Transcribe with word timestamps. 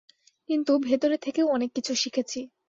কিন্তু, 0.49 0.71
ভেতরে 0.79 1.17
থেকেও 1.17 1.47
অনেক 1.47 1.69
কিছু 1.73 1.93
শিখেছি। 1.95 2.39